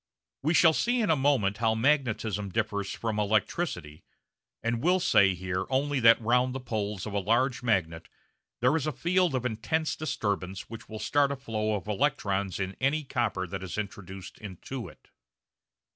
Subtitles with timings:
[0.41, 4.03] We shall see in a moment how magnetism differs from electricity,
[4.63, 8.09] and will say here only that round the poles of a large magnet
[8.61, 12.75] there is a field of intense disturbance which will start a flow of electrons in
[12.81, 15.09] any copper that is introduced into it.